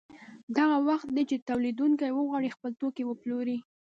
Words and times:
دا 0.55 0.63
هغه 0.71 0.77
وخت 0.91 1.07
دی 1.15 1.23
چې 1.29 1.45
تولیدونکي 1.49 2.07
وغواړي 2.11 2.49
خپل 2.55 2.71
توکي 2.79 3.03
وپلوري 3.07 3.57